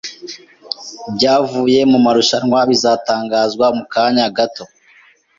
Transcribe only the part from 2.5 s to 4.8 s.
bizatangazwa mu kanya gato.